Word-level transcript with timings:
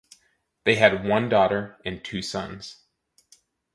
They 0.63 0.77
had 0.77 1.05
one 1.05 1.29
daughter 1.29 1.79
and 1.85 2.03
two 2.03 2.23
sons. 2.23 2.85